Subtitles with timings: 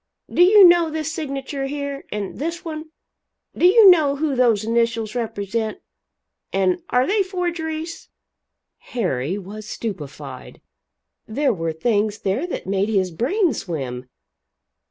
[0.33, 2.05] Do you know this signature here?
[2.11, 2.89] and this one?
[3.55, 5.77] Do you know who those initials represent
[6.51, 8.09] and are they forgeries?"
[8.79, 10.59] Harry was stupefied.
[11.27, 14.09] There were things there that made his brain swim.